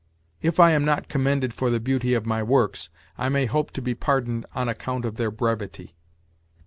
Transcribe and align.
'If 0.41 0.59
I 0.59 0.71
am 0.71 0.83
not 0.83 1.07
commended 1.09 1.53
for 1.53 1.69
the 1.69 1.79
beauty 1.79 2.15
of 2.15 2.25
my 2.25 2.41
works, 2.41 2.89
I 3.19 3.29
may 3.29 3.45
hope 3.45 3.69
to 3.73 3.83
be 3.83 3.93
pardoned 3.93 4.47
on 4.55 4.67
account 4.67 5.05
of 5.05 5.13
their 5.17 5.29
brevity.' 5.29 5.95